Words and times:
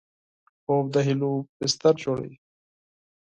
خوب 0.61 0.85
د 0.93 0.95
هیلو 1.07 1.31
بستر 1.59 1.93
جوړوي 2.03 2.35